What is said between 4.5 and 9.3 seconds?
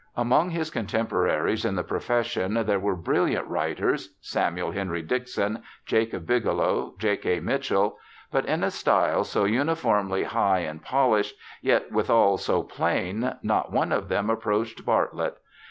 Henry Dickson, Jacob Bigelow, J. K. Mitchell—but in a style